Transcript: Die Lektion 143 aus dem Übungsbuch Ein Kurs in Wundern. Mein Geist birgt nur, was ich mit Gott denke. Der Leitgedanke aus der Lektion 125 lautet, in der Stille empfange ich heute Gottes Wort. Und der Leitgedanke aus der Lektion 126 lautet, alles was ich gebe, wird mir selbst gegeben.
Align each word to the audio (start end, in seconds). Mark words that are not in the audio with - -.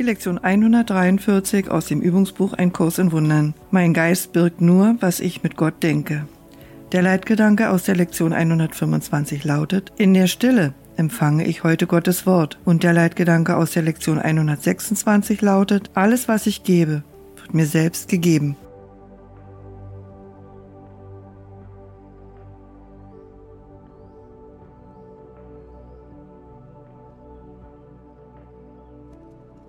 Die 0.00 0.06
Lektion 0.06 0.38
143 0.38 1.70
aus 1.70 1.84
dem 1.84 2.00
Übungsbuch 2.00 2.54
Ein 2.54 2.72
Kurs 2.72 2.98
in 2.98 3.12
Wundern. 3.12 3.52
Mein 3.70 3.92
Geist 3.92 4.32
birgt 4.32 4.62
nur, 4.62 4.96
was 5.00 5.20
ich 5.20 5.42
mit 5.42 5.58
Gott 5.58 5.82
denke. 5.82 6.24
Der 6.92 7.02
Leitgedanke 7.02 7.68
aus 7.68 7.82
der 7.82 7.96
Lektion 7.96 8.32
125 8.32 9.44
lautet, 9.44 9.92
in 9.98 10.14
der 10.14 10.26
Stille 10.26 10.72
empfange 10.96 11.44
ich 11.44 11.64
heute 11.64 11.86
Gottes 11.86 12.24
Wort. 12.24 12.58
Und 12.64 12.82
der 12.82 12.94
Leitgedanke 12.94 13.54
aus 13.56 13.72
der 13.72 13.82
Lektion 13.82 14.18
126 14.18 15.42
lautet, 15.42 15.90
alles 15.92 16.28
was 16.28 16.46
ich 16.46 16.64
gebe, 16.64 17.02
wird 17.36 17.52
mir 17.52 17.66
selbst 17.66 18.08
gegeben. 18.08 18.56